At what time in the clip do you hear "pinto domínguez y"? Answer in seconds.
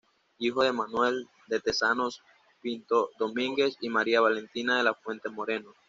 2.63-3.89